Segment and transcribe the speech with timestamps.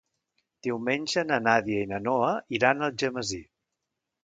[0.67, 3.41] Diumenge na Nàdia i na Noa iran a Algemesí.